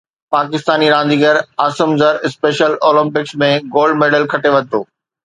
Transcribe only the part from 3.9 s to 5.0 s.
medal کٽي ورتو